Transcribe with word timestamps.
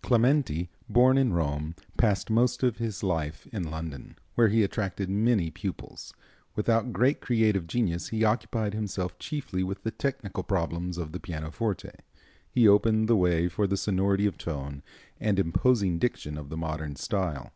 Clementi, 0.00 0.70
born 0.88 1.18
in 1.18 1.32
Rome, 1.32 1.74
passed 1.98 2.30
most 2.30 2.62
of 2.62 2.76
his 2.76 3.02
life 3.02 3.48
in 3.48 3.68
London, 3.68 4.14
where 4.36 4.46
he 4.46 4.62
attracted 4.62 5.10
many 5.10 5.50
pupils. 5.50 6.14
Without 6.54 6.92
great 6.92 7.20
creative 7.20 7.66
genius, 7.66 8.10
he 8.10 8.22
occupied 8.24 8.74
himself 8.74 9.18
chiefly 9.18 9.64
with 9.64 9.82
the 9.82 9.90
technical 9.90 10.44
problems 10.44 10.98
of 10.98 11.10
the 11.10 11.18
pianoforte. 11.18 11.90
He 12.48 12.68
opened 12.68 13.08
the 13.08 13.16
way 13.16 13.48
for 13.48 13.66
the 13.66 13.76
sonority 13.76 14.24
of 14.24 14.38
tone 14.38 14.84
and 15.18 15.36
imposing 15.40 15.98
diction 15.98 16.38
of 16.38 16.48
the 16.48 16.56
modern 16.56 16.94
style. 16.94 17.50